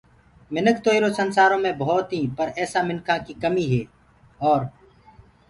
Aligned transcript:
مِنک 0.53 0.77
تو 0.83 0.89
ايرو 0.93 1.09
سنسآرو 1.19 1.57
مي 1.63 1.71
ڀوتيٚنٚ 1.79 2.33
پر 2.37 2.47
ايسآ 2.59 2.79
مِنکآنٚ 2.89 3.25
ڪي 3.25 3.33
ڪميٚ 3.43 3.67
هي 3.71 3.81
اور 4.47 4.61